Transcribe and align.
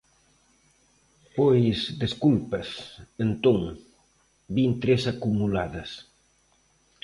Pois 1.37 1.77
desculpas, 2.03 2.69
entón; 3.25 3.59
vin 4.55 4.71
tres 4.81 5.01
acumuladas. 5.13 5.89